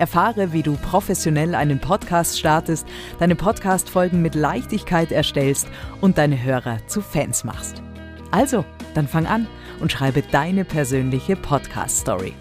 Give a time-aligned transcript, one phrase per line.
[0.00, 2.86] Erfahre, wie du professionell einen Podcast startest,
[3.18, 5.68] deine Podcast-Folgen mit Leichtigkeit erstellst
[6.00, 7.82] und deine Hörer zu Fans machst.
[8.30, 9.46] Also, dann fang an
[9.80, 12.32] und schreibe deine persönliche Podcast-Story.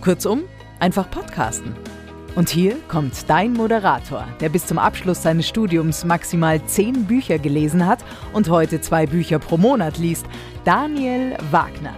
[0.00, 0.44] Kurzum,
[0.80, 1.74] einfach podcasten.
[2.34, 7.86] Und hier kommt dein Moderator, der bis zum Abschluss seines Studiums maximal zehn Bücher gelesen
[7.86, 8.02] hat
[8.32, 10.24] und heute zwei Bücher pro Monat liest,
[10.64, 11.94] Daniel Wagner.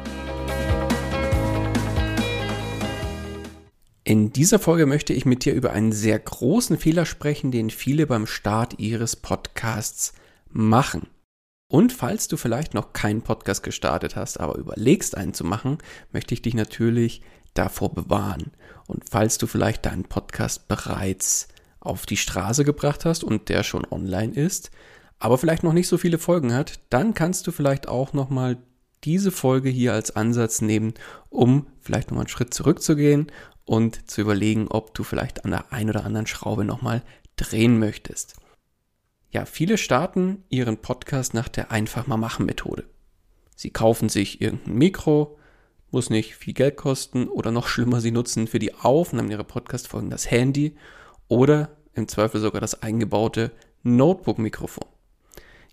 [4.07, 8.07] In dieser Folge möchte ich mit dir über einen sehr großen Fehler sprechen, den viele
[8.07, 10.13] beim Start ihres Podcasts
[10.51, 11.09] machen.
[11.73, 15.79] Und falls du vielleicht noch keinen Podcast gestartet hast, aber überlegst einen zu machen,
[16.13, 17.23] möchte ich dich natürlich
[17.55, 18.53] davor bewahren.
[18.87, 21.49] Und falls du vielleicht deinen Podcast bereits
[21.81, 24.71] auf die Straße gebracht hast und der schon online ist,
[25.19, 28.59] aber vielleicht noch nicht so viele Folgen hat, dann kannst du vielleicht auch noch mal
[29.05, 30.95] diese Folge hier als Ansatz nehmen,
[31.31, 33.31] um vielleicht noch mal einen Schritt zurückzugehen
[33.65, 37.03] und zu überlegen, ob du vielleicht an der einen oder anderen Schraube nochmal
[37.37, 38.37] drehen möchtest.
[39.31, 42.85] Ja, viele starten ihren Podcast nach der einfach mal machen Methode.
[43.57, 45.39] Sie kaufen sich irgendein Mikro,
[45.91, 50.11] muss nicht viel Geld kosten oder noch schlimmer, sie nutzen für die Aufnahmen ihrer Podcast-Folgen
[50.11, 50.77] das Handy
[51.29, 54.87] oder im Zweifel sogar das eingebaute Notebook-Mikrofon.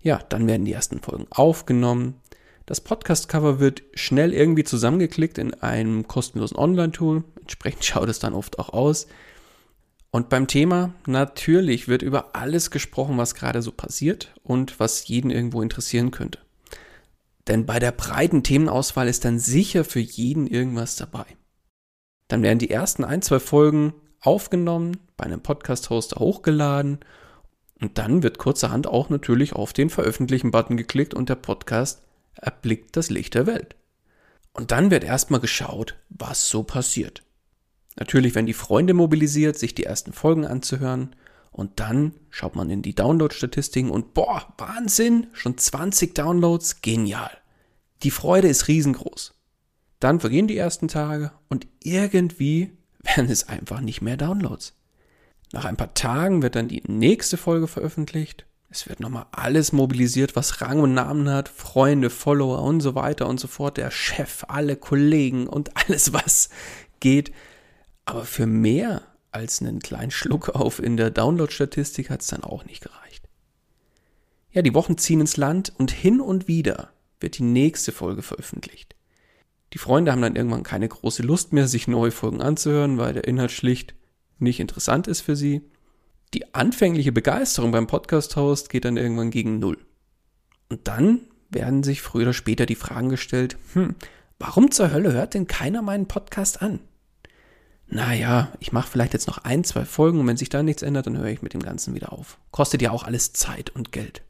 [0.02, 2.20] Ja, dann werden die ersten Folgen aufgenommen,
[2.66, 7.24] das Podcast-Cover wird schnell irgendwie zusammengeklickt in einem kostenlosen Online-Tool.
[7.40, 9.06] Entsprechend schaut es dann oft auch aus.
[10.10, 15.30] Und beim Thema, natürlich wird über alles gesprochen, was gerade so passiert und was jeden
[15.30, 16.38] irgendwo interessieren könnte.
[17.48, 21.24] Denn bei der breiten Themenauswahl ist dann sicher für jeden irgendwas dabei.
[22.28, 27.00] Dann werden die ersten ein, zwei Folgen aufgenommen, bei einem Podcast-Hoster hochgeladen
[27.80, 32.02] und dann wird kurzerhand auch natürlich auf den Veröffentlichen-Button geklickt und der Podcast
[32.34, 33.76] erblickt das Licht der Welt.
[34.52, 37.22] Und dann wird erstmal geschaut, was so passiert.
[37.96, 41.14] Natürlich werden die Freunde mobilisiert, sich die ersten Folgen anzuhören.
[41.50, 47.30] Und dann schaut man in die Download-Statistiken und boah, Wahnsinn, schon 20 Downloads, genial.
[48.02, 49.34] Die Freude ist riesengroß.
[50.00, 52.72] Dann vergehen die ersten Tage und irgendwie
[53.02, 54.74] werden es einfach nicht mehr Downloads.
[55.52, 60.34] Nach ein paar Tagen wird dann die nächste Folge veröffentlicht es wird nochmal alles mobilisiert,
[60.34, 64.44] was Rang und Namen hat, Freunde, Follower und so weiter und so fort, der Chef,
[64.48, 66.48] alle Kollegen und alles, was
[66.98, 67.32] geht.
[68.06, 72.64] Aber für mehr als einen kleinen Schluck auf in der Download-Statistik hat es dann auch
[72.64, 73.28] nicht gereicht.
[74.52, 78.96] Ja, die Wochen ziehen ins Land und hin und wieder wird die nächste Folge veröffentlicht.
[79.74, 83.24] Die Freunde haben dann irgendwann keine große Lust mehr, sich neue Folgen anzuhören, weil der
[83.24, 83.94] Inhalt schlicht
[84.38, 85.62] nicht interessant ist für sie
[86.34, 89.78] die anfängliche Begeisterung beim Podcast-Host geht dann irgendwann gegen Null.
[90.68, 91.20] Und dann
[91.50, 93.94] werden sich früher oder später die Fragen gestellt, hm,
[94.38, 96.80] warum zur Hölle hört denn keiner meinen Podcast an?
[97.86, 101.06] Naja, ich mache vielleicht jetzt noch ein, zwei Folgen und wenn sich da nichts ändert,
[101.06, 102.38] dann höre ich mit dem Ganzen wieder auf.
[102.50, 104.22] Kostet ja auch alles Zeit und Geld.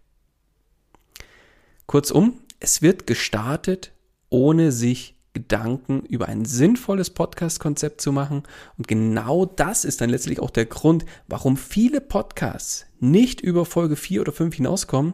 [1.87, 3.93] Kurzum, es wird gestartet,
[4.31, 8.43] ohne sich Gedanken über ein sinnvolles Podcast-Konzept zu machen.
[8.76, 13.96] Und genau das ist dann letztlich auch der Grund, warum viele Podcasts nicht über Folge
[13.96, 15.12] 4 oder 5 hinauskommen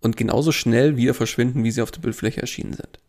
[0.00, 3.00] und genauso schnell wieder verschwinden, wie sie auf der Bildfläche erschienen sind.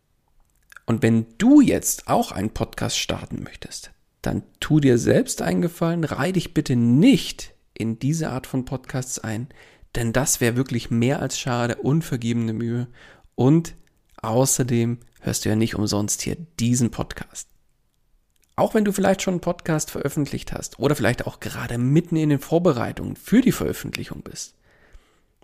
[0.86, 6.04] Und wenn du jetzt auch einen Podcast starten möchtest, dann tu dir selbst einen Gefallen,
[6.04, 9.48] reih dich bitte nicht in diese Art von Podcasts ein,
[9.94, 12.88] denn das wäre wirklich mehr als schade, unvergebene Mühe
[13.34, 13.74] und
[14.20, 17.48] außerdem hörst du ja nicht umsonst hier diesen Podcast.
[18.56, 22.28] Auch wenn du vielleicht schon einen Podcast veröffentlicht hast oder vielleicht auch gerade mitten in
[22.28, 24.54] den Vorbereitungen für die Veröffentlichung bist.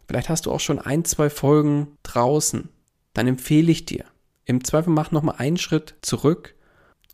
[0.08, 2.68] Vielleicht hast du auch schon ein, zwei Folgen draußen.
[3.12, 4.04] Dann empfehle ich dir,
[4.44, 6.54] im Zweifel mach nochmal einen Schritt zurück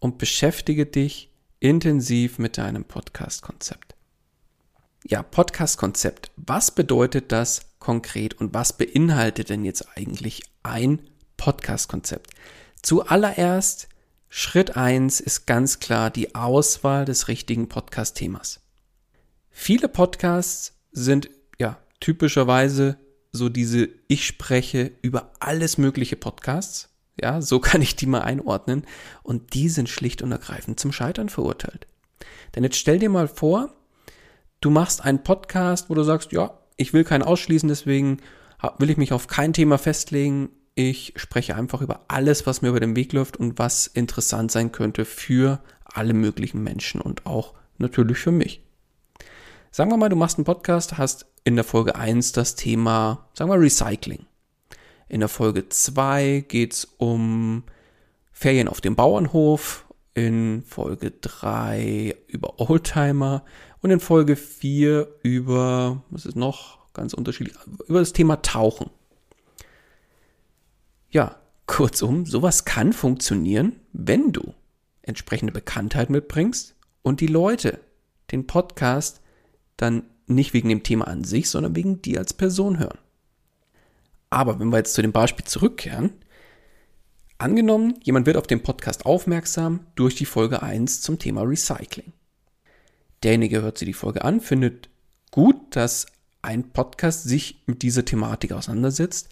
[0.00, 1.30] und beschäftige dich
[1.60, 3.94] intensiv mit deinem Podcast-Konzept.
[5.04, 6.30] Ja, Podcast-Konzept.
[6.36, 11.00] Was bedeutet das konkret und was beinhaltet denn jetzt eigentlich ein
[11.40, 12.31] Podcast-Konzept?
[12.82, 13.88] Zuallererst,
[14.28, 18.60] Schritt eins ist ganz klar die Auswahl des richtigen Podcast-Themas.
[19.50, 22.98] Viele Podcasts sind ja typischerweise
[23.32, 26.90] so diese Ich spreche über alles mögliche Podcasts.
[27.19, 28.84] Ja, so kann ich die mal einordnen.
[29.22, 31.87] Und die sind schlicht und ergreifend zum Scheitern verurteilt.
[32.54, 33.72] Denn jetzt stell dir mal vor,
[34.60, 38.19] du machst einen Podcast, wo du sagst, ja, ich will keinen ausschließen, deswegen
[38.78, 40.50] will ich mich auf kein Thema festlegen.
[40.82, 44.72] Ich spreche einfach über alles, was mir über den Weg läuft und was interessant sein
[44.72, 48.62] könnte für alle möglichen Menschen und auch natürlich für mich.
[49.70, 53.50] Sagen wir mal, du machst einen Podcast, hast in der Folge 1 das Thema, sagen
[53.50, 54.24] wir, Recycling.
[55.06, 57.64] In der Folge 2 geht es um
[58.32, 59.84] Ferien auf dem Bauernhof.
[60.14, 63.44] In Folge 3 über Oldtimer.
[63.82, 66.78] Und in Folge 4 über, was ist noch?
[66.94, 67.54] Ganz unterschiedlich,
[67.86, 68.88] über das Thema Tauchen.
[71.10, 71.36] Ja,
[71.66, 74.54] kurzum, sowas kann funktionieren, wenn du
[75.02, 77.80] entsprechende Bekanntheit mitbringst und die Leute
[78.30, 79.20] den Podcast
[79.76, 82.98] dann nicht wegen dem Thema an sich, sondern wegen dir als Person hören.
[84.30, 86.12] Aber wenn wir jetzt zu dem Beispiel zurückkehren,
[87.38, 92.12] angenommen, jemand wird auf den Podcast aufmerksam durch die Folge 1 zum Thema Recycling.
[93.24, 94.88] Derjenige hört sich die Folge an, findet
[95.32, 96.06] gut, dass
[96.42, 99.30] ein Podcast sich mit dieser Thematik auseinandersetzt,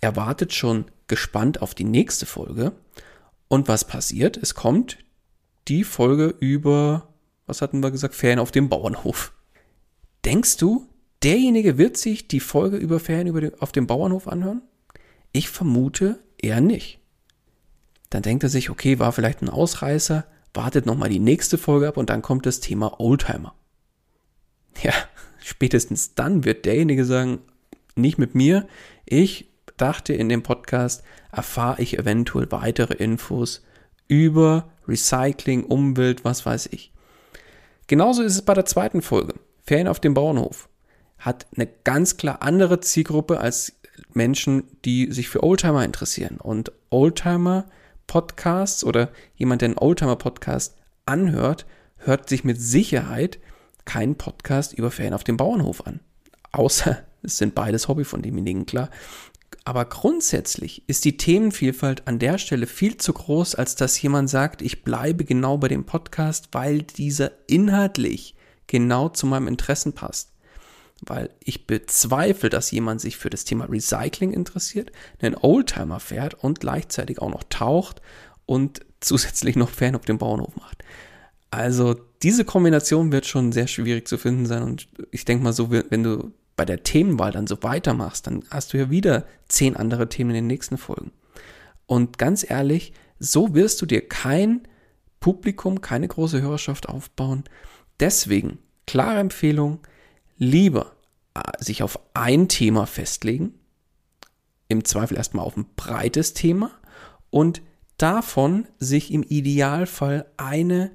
[0.00, 2.72] erwartet schon gespannt auf die nächste Folge.
[3.48, 4.36] Und was passiert?
[4.36, 4.98] Es kommt
[5.68, 7.14] die Folge über,
[7.46, 9.32] was hatten wir gesagt, Ferien auf dem Bauernhof.
[10.24, 10.88] Denkst du,
[11.22, 14.62] derjenige wird sich die Folge über Ferien über den, auf dem Bauernhof anhören?
[15.32, 16.98] Ich vermute eher nicht.
[18.10, 21.96] Dann denkt er sich, okay, war vielleicht ein Ausreißer, wartet nochmal die nächste Folge ab
[21.96, 23.54] und dann kommt das Thema Oldtimer.
[24.82, 24.92] Ja,
[25.44, 27.40] spätestens dann wird derjenige sagen,
[27.94, 28.66] nicht mit mir,
[29.04, 31.02] ich dachte, in dem Podcast
[31.32, 33.64] erfahre ich eventuell weitere Infos
[34.08, 36.92] über Recycling, Umwelt, was weiß ich.
[37.86, 39.34] Genauso ist es bei der zweiten Folge.
[39.62, 40.68] Ferien auf dem Bauernhof
[41.18, 43.72] hat eine ganz klar andere Zielgruppe als
[44.12, 46.38] Menschen, die sich für Oldtimer interessieren.
[46.38, 47.66] Und Oldtimer
[48.06, 50.76] Podcasts oder jemand, der einen Oldtimer Podcast
[51.06, 53.38] anhört, hört sich mit Sicherheit
[53.84, 56.00] keinen Podcast über Ferien auf dem Bauernhof an.
[56.52, 58.90] Außer es sind beides Hobby von demjenigen, klar.
[59.66, 64.62] Aber grundsätzlich ist die Themenvielfalt an der Stelle viel zu groß, als dass jemand sagt,
[64.62, 68.36] ich bleibe genau bei dem Podcast, weil dieser inhaltlich
[68.68, 70.30] genau zu meinem Interessen passt.
[71.00, 76.60] Weil ich bezweifle, dass jemand sich für das Thema Recycling interessiert, einen Oldtimer fährt und
[76.60, 78.00] gleichzeitig auch noch taucht
[78.46, 80.84] und zusätzlich noch Fan auf dem Bauernhof macht.
[81.50, 85.72] Also diese Kombination wird schon sehr schwierig zu finden sein und ich denke mal so,
[85.72, 90.08] wenn du bei der Themenwahl dann so weitermachst, dann hast du ja wieder zehn andere
[90.08, 91.12] Themen in den nächsten Folgen.
[91.86, 94.66] Und ganz ehrlich, so wirst du dir kein
[95.20, 97.44] Publikum, keine große Hörerschaft aufbauen.
[98.00, 99.80] Deswegen, klare Empfehlung,
[100.38, 100.96] lieber
[101.34, 103.54] äh, sich auf ein Thema festlegen,
[104.68, 106.70] im Zweifel erstmal auf ein breites Thema
[107.30, 107.62] und
[107.98, 110.90] davon sich im Idealfall eine,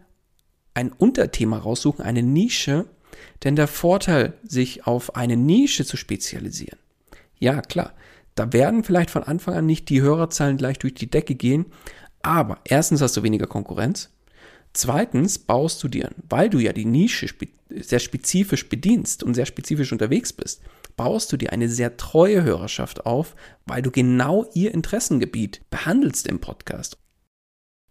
[0.73, 2.85] ein Unterthema raussuchen, eine Nische,
[3.43, 6.79] denn der Vorteil, sich auf eine Nische zu spezialisieren,
[7.39, 7.93] ja klar,
[8.35, 11.65] da werden vielleicht von Anfang an nicht die Hörerzahlen gleich durch die Decke gehen,
[12.21, 14.09] aber erstens hast du weniger Konkurrenz,
[14.73, 17.27] zweitens baust du dir, weil du ja die Nische
[17.69, 20.61] sehr spezifisch bedienst und sehr spezifisch unterwegs bist,
[20.95, 26.39] baust du dir eine sehr treue Hörerschaft auf, weil du genau ihr Interessengebiet behandelst im
[26.39, 26.97] Podcast.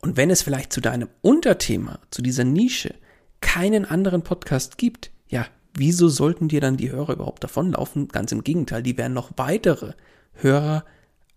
[0.03, 2.95] Und wenn es vielleicht zu deinem Unterthema, zu dieser Nische,
[3.41, 8.09] keinen anderen Podcast gibt, ja, wieso sollten dir dann die Hörer überhaupt davonlaufen?
[8.09, 9.95] Ganz im Gegenteil, die werden noch weitere
[10.35, 10.85] Hörer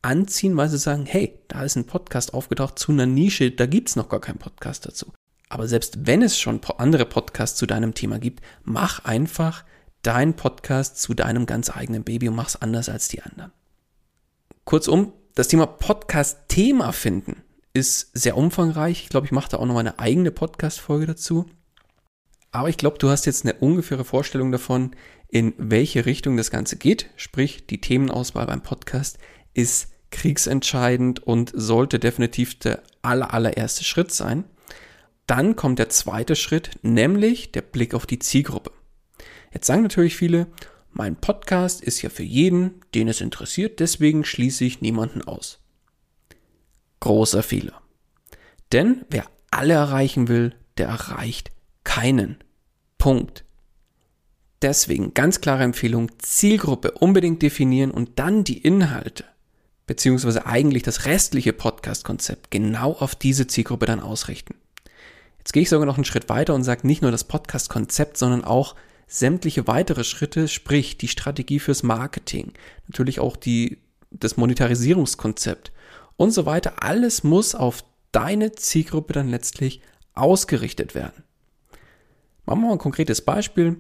[0.01, 3.89] anziehen, weil sie sagen, hey, da ist ein Podcast aufgetaucht zu einer Nische, da gibt
[3.89, 5.13] es noch gar keinen Podcast dazu.
[5.50, 9.63] Aber selbst wenn es schon andere Podcasts zu deinem Thema gibt, mach einfach
[10.01, 13.51] deinen Podcast zu deinem ganz eigenen Baby und mach's anders als die anderen.
[14.65, 17.43] Kurzum, das Thema Podcast-Thema finden
[17.74, 19.03] ist sehr umfangreich.
[19.03, 21.45] Ich glaube, ich mache da auch noch mal eine eigene Podcast-Folge dazu.
[22.53, 24.95] Aber ich glaube, du hast jetzt eine ungefähre Vorstellung davon,
[25.27, 27.10] in welche Richtung das Ganze geht.
[27.15, 29.17] Sprich, die Themenauswahl beim Podcast
[29.55, 34.43] ist kriegsentscheidend und sollte definitiv der aller, allererste Schritt sein.
[35.25, 38.72] Dann kommt der zweite Schritt, nämlich der Blick auf die Zielgruppe.
[39.51, 40.45] Jetzt sagen natürlich viele,
[40.91, 45.57] mein Podcast ist ja für jeden, den es interessiert, deswegen schließe ich niemanden aus.
[47.00, 47.81] Großer Fehler.
[48.72, 51.52] Denn wer alle erreichen will, der erreicht
[51.84, 52.38] keinen.
[52.98, 53.44] Punkt.
[54.62, 59.25] Deswegen ganz klare Empfehlung, Zielgruppe unbedingt definieren und dann die Inhalte,
[59.88, 64.56] beziehungsweise eigentlich das restliche Podcast-Konzept genau auf diese Zielgruppe dann ausrichten.
[65.40, 68.46] Jetzt gehe ich sogar noch einen Schritt weiter und sage nicht nur das Podcast-Konzept, sondern
[68.46, 68.75] auch
[69.06, 72.54] sämtliche weitere Schritte, sprich die Strategie fürs Marketing,
[72.88, 73.80] natürlich auch die,
[74.12, 75.74] das Monetarisierungskonzept
[76.16, 76.82] und so weiter.
[76.82, 79.82] Alles muss auf deine Zielgruppe dann letztlich
[80.13, 81.24] ausgerichtet werden.
[82.46, 83.78] Machen wir mal ein konkretes Beispiel.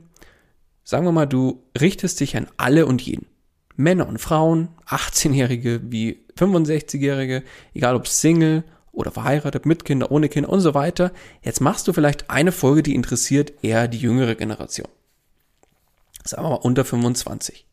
[0.83, 3.27] Sagen wir mal, du richtest dich an alle und jeden.
[3.75, 7.43] Männer und Frauen, 18-Jährige wie 65-Jährige,
[7.73, 11.11] egal ob Single oder verheiratet, mit Kinder, ohne Kinder und so weiter.
[11.41, 14.87] Jetzt machst du vielleicht eine Folge, die interessiert eher die jüngere Generation.
[16.23, 17.65] Sagen wir mal unter 25.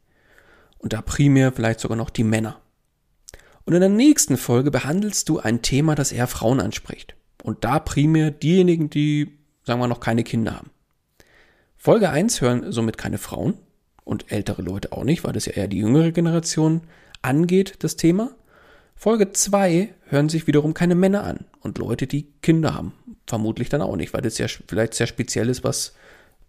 [0.78, 2.60] Und da primär vielleicht sogar noch die Männer.
[3.64, 7.14] Und in der nächsten Folge behandelst du ein Thema, das eher Frauen anspricht.
[7.42, 10.70] Und da primär diejenigen, die, sagen wir, noch keine Kinder haben.
[11.82, 13.54] Folge 1 hören somit keine Frauen
[14.04, 16.82] und ältere Leute auch nicht, weil das ja eher die jüngere Generation
[17.22, 18.32] angeht, das Thema.
[18.94, 22.92] Folge 2 hören sich wiederum keine Männer an und Leute, die Kinder haben.
[23.26, 25.94] Vermutlich dann auch nicht, weil das ja vielleicht sehr speziell ist, was,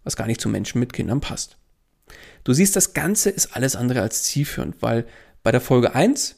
[0.04, 1.56] was gar nicht zu Menschen mit Kindern passt.
[2.44, 5.06] Du siehst, das Ganze ist alles andere als zielführend, weil
[5.42, 6.36] bei der Folge 1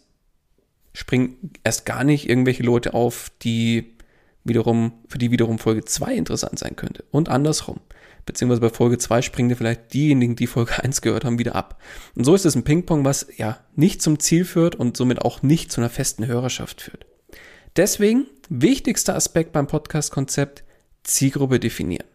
[0.92, 3.96] springen erst gar nicht irgendwelche Leute auf, die
[4.44, 7.02] wiederum, für die wiederum Folge 2 interessant sein könnte.
[7.10, 7.80] Und andersrum
[8.26, 11.80] beziehungsweise bei Folge 2 springen dir vielleicht diejenigen, die Folge 1 gehört haben, wieder ab.
[12.14, 15.42] Und so ist es ein Ping-Pong, was ja nicht zum Ziel führt und somit auch
[15.42, 17.06] nicht zu einer festen Hörerschaft führt.
[17.76, 20.64] Deswegen, wichtigster Aspekt beim Podcast-Konzept,
[21.02, 22.06] Zielgruppe definieren.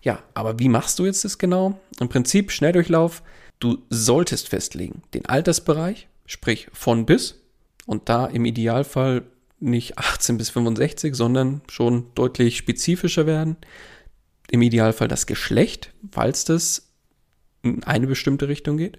[0.00, 1.78] Ja, aber wie machst du jetzt das genau?
[2.00, 3.22] Im Prinzip Schnelldurchlauf.
[3.58, 7.40] Du solltest festlegen den Altersbereich, sprich von bis
[7.86, 9.24] und da im Idealfall
[9.60, 13.56] nicht 18 bis 65, sondern schon deutlich spezifischer werden
[14.50, 16.92] im Idealfall das Geschlecht, falls das
[17.62, 18.98] in eine bestimmte Richtung geht.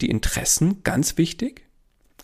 [0.00, 1.66] Die Interessen, ganz wichtig.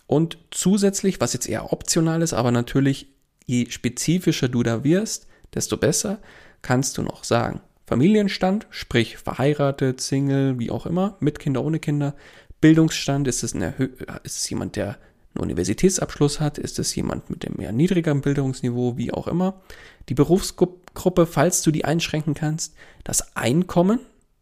[0.07, 3.07] Und zusätzlich, was jetzt eher optional ist, aber natürlich,
[3.45, 6.19] je spezifischer du da wirst, desto besser
[6.61, 7.61] kannst du noch sagen.
[7.87, 12.15] Familienstand, sprich verheiratet, Single, wie auch immer, mit Kinder, ohne Kinder.
[12.61, 14.97] Bildungsstand, ist es, ist es jemand, der
[15.35, 16.57] einen Universitätsabschluss hat?
[16.57, 19.61] Ist es jemand mit dem mehr niedrigeren Bildungsniveau, wie auch immer?
[20.09, 20.84] Die Berufsgruppe,
[21.25, 22.75] falls du die einschränken kannst.
[23.03, 23.99] Das Einkommen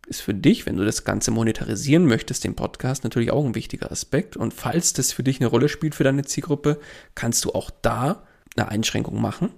[0.07, 3.91] ist für dich, wenn du das Ganze monetarisieren möchtest, den Podcast natürlich auch ein wichtiger
[3.91, 4.37] Aspekt.
[4.37, 6.79] Und falls das für dich eine Rolle spielt für deine Zielgruppe,
[7.15, 8.23] kannst du auch da
[8.55, 9.49] eine Einschränkung machen.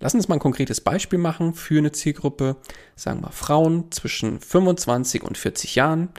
[0.00, 2.56] Lass uns mal ein konkretes Beispiel machen für eine Zielgruppe.
[2.96, 6.10] Sagen wir Frauen zwischen 25 und 40 Jahren,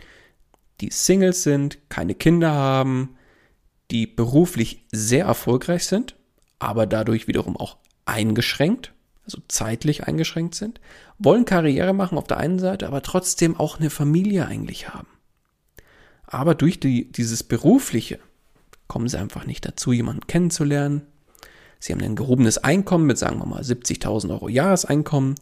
[0.81, 3.15] die Singles sind, keine Kinder haben,
[3.91, 6.15] die beruflich sehr erfolgreich sind,
[6.57, 8.94] aber dadurch wiederum auch eingeschränkt,
[9.25, 10.79] also zeitlich eingeschränkt sind,
[11.17, 15.07] wollen Karriere machen auf der einen Seite, aber trotzdem auch eine Familie eigentlich haben.
[16.27, 18.19] Aber durch die, dieses Berufliche
[18.87, 21.01] kommen sie einfach nicht dazu, jemanden kennenzulernen.
[21.79, 25.35] Sie haben ein gehobenes Einkommen mit, sagen wir mal, 70.000 Euro Jahreseinkommen.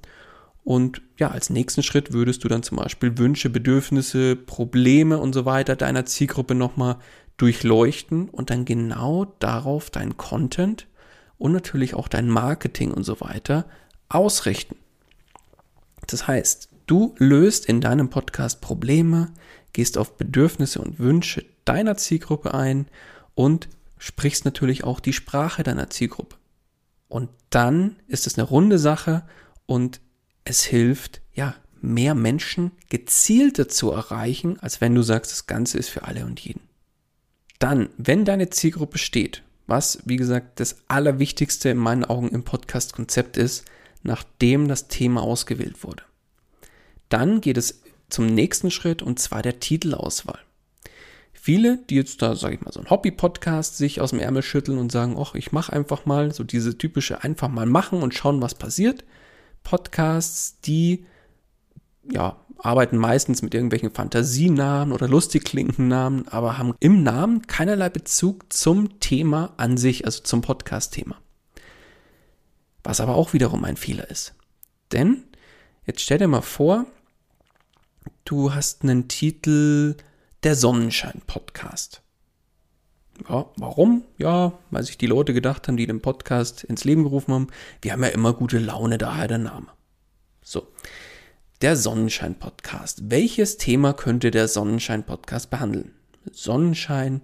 [0.64, 5.46] Und ja, als nächsten Schritt würdest du dann zum Beispiel Wünsche, Bedürfnisse, Probleme und so
[5.46, 6.98] weiter deiner Zielgruppe nochmal
[7.38, 10.88] durchleuchten und dann genau darauf dein Content
[11.44, 13.66] und natürlich auch dein Marketing und so weiter
[14.08, 14.78] ausrichten.
[16.08, 19.30] Das heißt, du löst in deinem Podcast Probleme,
[19.74, 22.88] gehst auf Bedürfnisse und Wünsche deiner Zielgruppe ein
[23.36, 26.38] und sprichst natürlich auch die Sprache deiner Zielgruppe.
[27.10, 29.24] Und dann ist es eine runde Sache
[29.66, 30.00] und
[30.46, 35.90] es hilft, ja, mehr Menschen gezielter zu erreichen, als wenn du sagst, das Ganze ist
[35.90, 36.62] für alle und jeden.
[37.60, 43.38] Dann, wenn deine Zielgruppe steht, was, wie gesagt, das Allerwichtigste in meinen Augen im Podcast-Konzept
[43.38, 43.66] ist,
[44.04, 46.04] nachdem das Thema ausgewählt wurde.
[47.10, 50.40] Dann geht es zum nächsten Schritt und zwar der Titelauswahl.
[51.34, 54.78] Viele, die jetzt da, sage ich mal, so ein Hobby-Podcast sich aus dem Ärmel schütteln
[54.78, 58.42] und sagen, ach, ich mache einfach mal so diese typische einfach mal machen und schauen,
[58.42, 59.04] was passiert.
[59.64, 61.06] Podcasts, die
[62.10, 67.90] ja arbeiten meistens mit irgendwelchen Fantasienamen oder lustig klingenden Namen, aber haben im Namen keinerlei
[67.90, 71.18] Bezug zum Thema an sich, also zum Podcast-Thema.
[72.84, 74.34] Was aber auch wiederum ein Fehler ist.
[74.92, 75.24] Denn,
[75.86, 76.86] jetzt stell dir mal vor,
[78.26, 79.96] du hast einen Titel
[80.44, 82.02] Der Sonnenschein-Podcast.
[83.30, 84.04] Ja, warum?
[84.18, 87.48] Ja, weil sich die Leute gedacht haben, die den Podcast ins Leben gerufen haben,
[87.82, 89.68] wir haben ja immer gute Laune, daher der Name.
[90.42, 90.68] So.
[91.64, 93.10] Der Sonnenschein-Podcast.
[93.10, 95.94] Welches Thema könnte der Sonnenschein-Podcast behandeln?
[96.30, 97.22] Sonnenschein,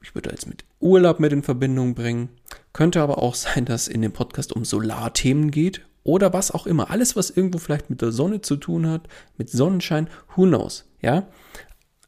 [0.00, 2.30] ich würde jetzt mit Urlaub mit in Verbindung bringen.
[2.72, 6.90] Könnte aber auch sein, dass in dem Podcast um Solarthemen geht oder was auch immer.
[6.90, 11.28] Alles, was irgendwo vielleicht mit der Sonne zu tun hat, mit Sonnenschein, who knows, ja?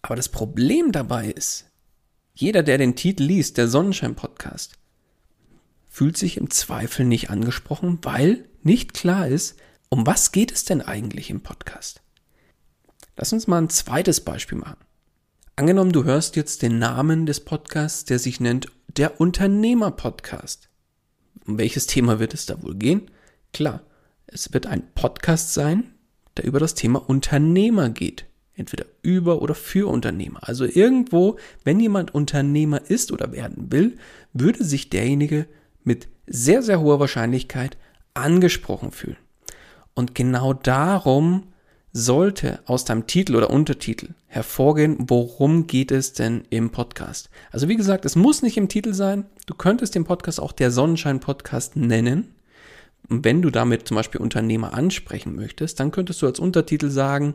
[0.00, 1.66] Aber das Problem dabei ist,
[2.32, 4.72] jeder, der den Titel liest, der Sonnenschein-Podcast,
[5.86, 9.58] fühlt sich im Zweifel nicht angesprochen, weil nicht klar ist,
[9.92, 12.00] um was geht es denn eigentlich im Podcast?
[13.14, 14.78] Lass uns mal ein zweites Beispiel machen.
[15.54, 20.70] Angenommen, du hörst jetzt den Namen des Podcasts, der sich nennt der Unternehmer-Podcast.
[21.46, 23.10] Um welches Thema wird es da wohl gehen?
[23.52, 23.82] Klar,
[24.26, 25.92] es wird ein Podcast sein,
[26.38, 28.24] der über das Thema Unternehmer geht.
[28.54, 30.48] Entweder über oder für Unternehmer.
[30.48, 33.98] Also irgendwo, wenn jemand Unternehmer ist oder werden will,
[34.32, 35.46] würde sich derjenige
[35.84, 37.76] mit sehr, sehr hoher Wahrscheinlichkeit
[38.14, 39.18] angesprochen fühlen.
[39.94, 41.44] Und genau darum
[41.92, 47.28] sollte aus deinem Titel oder Untertitel hervorgehen, worum geht es denn im Podcast.
[47.50, 49.26] Also wie gesagt, es muss nicht im Titel sein.
[49.46, 52.34] Du könntest den Podcast auch der Sonnenschein Podcast nennen.
[53.08, 57.34] Und wenn du damit zum Beispiel Unternehmer ansprechen möchtest, dann könntest du als Untertitel sagen,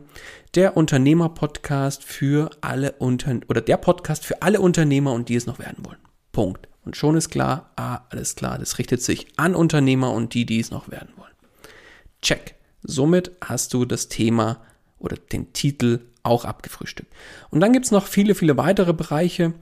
[0.54, 5.58] der Unternehmer-Podcast für alle Unter oder der Podcast für alle Unternehmer und die es noch
[5.58, 5.98] werden wollen.
[6.32, 6.68] Punkt.
[6.84, 10.58] Und schon ist klar, ah, alles klar, das richtet sich an Unternehmer und die, die
[10.58, 11.27] es noch werden wollen.
[12.22, 12.54] Check.
[12.82, 14.62] Somit hast du das Thema
[14.98, 17.12] oder den Titel auch abgefrühstückt.
[17.50, 19.54] Und dann gibt es noch viele, viele weitere Bereiche,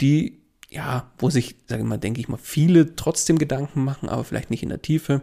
[0.00, 4.24] die, ja, wo sich, sage ich mal, denke ich mal, viele trotzdem Gedanken machen, aber
[4.24, 5.22] vielleicht nicht in der Tiefe.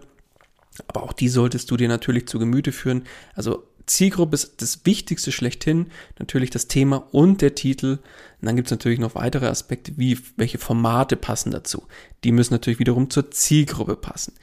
[0.88, 3.04] Aber auch die solltest du dir natürlich zu Gemüte führen.
[3.34, 5.88] Also Zielgruppe ist das Wichtigste schlechthin,
[6.20, 8.00] natürlich das Thema und der Titel.
[8.42, 11.88] Und dann gibt es natürlich noch weitere Aspekte, wie welche Formate passen dazu.
[12.24, 14.34] Die müssen natürlich wiederum zur Zielgruppe passen.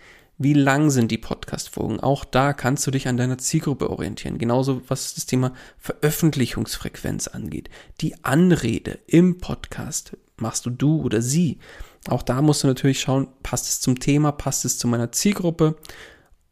[0.44, 2.00] Wie lang sind die Podcast-Folgen?
[2.00, 4.38] Auch da kannst du dich an deiner Zielgruppe orientieren.
[4.38, 7.70] Genauso was das Thema Veröffentlichungsfrequenz angeht.
[8.00, 11.61] Die Anrede im Podcast machst du du oder sie.
[12.09, 15.76] Auch da musst du natürlich schauen, passt es zum Thema, passt es zu meiner Zielgruppe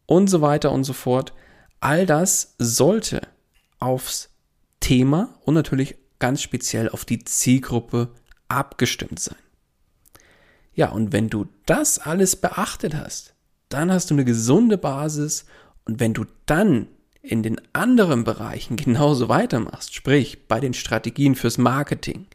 [0.06, 1.32] und so weiter und so fort.
[1.80, 3.22] All das sollte
[3.80, 4.30] aufs
[4.78, 8.12] Thema und natürlich ganz speziell auf die Zielgruppe
[8.46, 9.38] abgestimmt sein.
[10.74, 13.34] Ja, und wenn du das alles beachtet hast,
[13.70, 15.46] dann hast du eine gesunde Basis
[15.84, 16.88] und wenn du dann
[17.22, 22.26] in den anderen Bereichen genauso weitermachst, sprich bei den Strategien fürs Marketing,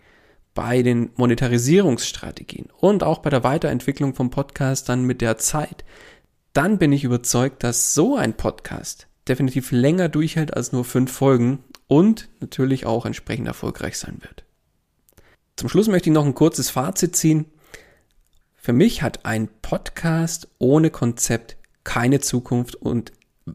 [0.53, 5.83] bei den Monetarisierungsstrategien und auch bei der Weiterentwicklung vom Podcast dann mit der Zeit,
[6.53, 11.63] dann bin ich überzeugt, dass so ein Podcast definitiv länger durchhält als nur fünf Folgen
[11.87, 14.45] und natürlich auch entsprechend erfolgreich sein wird.
[15.57, 17.45] Zum Schluss möchte ich noch ein kurzes Fazit ziehen.
[18.65, 23.11] Für mich hat ein Podcast ohne Konzept keine Zukunft und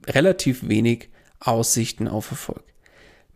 [0.07, 1.09] relativ wenig
[1.41, 2.63] Aussichten auf Erfolg.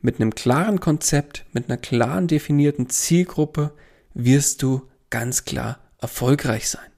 [0.00, 3.72] Mit einem klaren Konzept, mit einer klaren definierten Zielgruppe
[4.12, 6.92] wirst du ganz klar erfolgreich sein.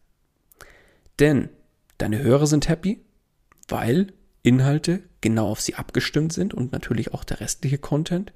[1.21, 1.49] Denn
[1.97, 3.03] deine Hörer sind happy,
[3.69, 4.09] weil
[4.43, 8.35] Inhalte genau auf sie abgestimmt sind und natürlich auch der restliche Content.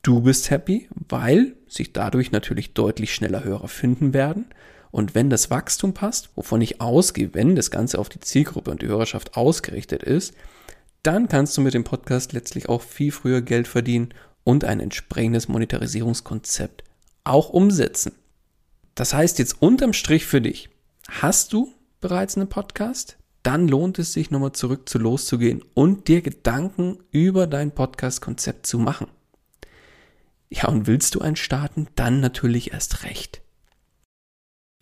[0.00, 4.46] Du bist happy, weil sich dadurch natürlich deutlich schneller Hörer finden werden
[4.94, 8.80] und wenn das Wachstum passt, wovon ich ausgehe, wenn das Ganze auf die Zielgruppe und
[8.80, 10.34] die Hörerschaft ausgerichtet ist,
[11.02, 15.48] dann kannst du mit dem Podcast letztlich auch viel früher Geld verdienen und ein entsprechendes
[15.48, 16.84] Monetarisierungskonzept
[17.24, 18.12] auch umsetzen.
[18.94, 20.70] Das heißt jetzt unterm Strich für dich,
[21.08, 23.16] hast du bereits einen Podcast?
[23.42, 28.78] Dann lohnt es sich nochmal zurück zu loszugehen und dir Gedanken über dein Podcast-Konzept zu
[28.78, 29.08] machen.
[30.50, 31.88] Ja, und willst du einen starten?
[31.96, 33.43] Dann natürlich erst recht.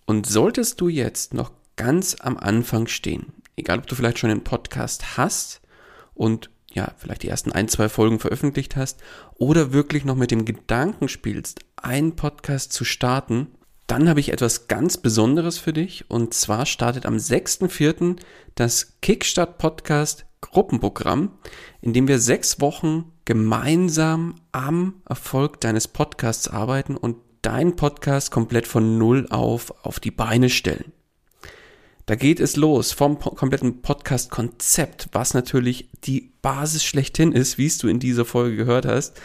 [0.06, 4.44] Und solltest du jetzt noch ganz am Anfang stehen, egal ob du vielleicht schon einen
[4.44, 5.60] Podcast hast
[6.14, 9.00] und ja, vielleicht die ersten ein, zwei Folgen veröffentlicht hast
[9.34, 13.48] oder wirklich noch mit dem Gedanken spielst, einen Podcast zu starten,
[13.86, 18.16] dann habe ich etwas ganz Besonderes für dich und zwar startet am 6.4.
[18.54, 21.38] das Kickstart Podcast Gruppenprogramm,
[21.80, 28.66] in dem wir sechs Wochen gemeinsam am Erfolg deines Podcasts arbeiten und deinen Podcast komplett
[28.66, 30.92] von Null auf auf die Beine stellen.
[32.06, 37.78] Da geht es los vom kompletten Podcast-Konzept, was natürlich die Basis schlechthin ist, wie es
[37.78, 39.20] du in dieser Folge gehört hast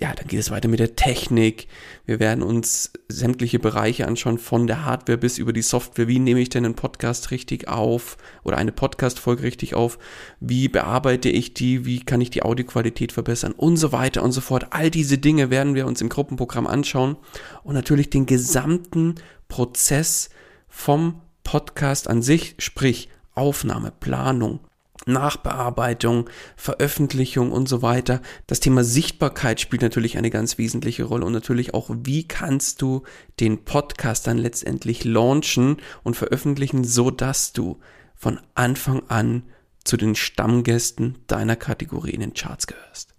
[0.00, 1.68] ja, dann geht es weiter mit der Technik.
[2.06, 6.08] Wir werden uns sämtliche Bereiche anschauen, von der Hardware bis über die Software.
[6.08, 9.98] Wie nehme ich denn einen Podcast richtig auf oder eine Podcast-Folge richtig auf?
[10.40, 11.84] Wie bearbeite ich die?
[11.84, 13.52] Wie kann ich die Audioqualität verbessern?
[13.52, 14.68] Und so weiter und so fort.
[14.70, 17.16] All diese Dinge werden wir uns im Gruppenprogramm anschauen
[17.62, 19.16] und natürlich den gesamten
[19.48, 20.30] Prozess
[20.68, 24.60] vom Podcast an sich, sprich Aufnahme, Planung,
[25.06, 28.20] Nachbearbeitung, Veröffentlichung und so weiter.
[28.46, 33.02] Das Thema Sichtbarkeit spielt natürlich eine ganz wesentliche Rolle und natürlich auch, wie kannst du
[33.40, 37.80] den Podcast dann letztendlich launchen und veröffentlichen, so dass du
[38.14, 39.44] von Anfang an
[39.84, 43.14] zu den Stammgästen deiner Kategorie in den Charts gehörst.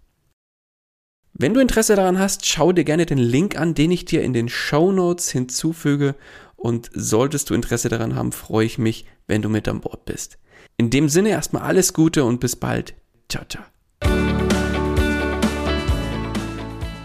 [1.36, 4.32] Wenn du Interesse daran hast, schau dir gerne den Link an, den ich dir in
[4.32, 6.14] den Show Notes hinzufüge
[6.54, 10.38] und solltest du Interesse daran haben, freue ich mich, wenn du mit an Bord bist.
[10.76, 12.94] In dem Sinne erstmal alles Gute und bis bald.
[13.28, 13.62] Ciao, ciao.